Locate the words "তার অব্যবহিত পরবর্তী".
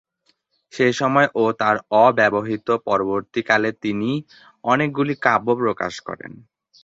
1.59-3.41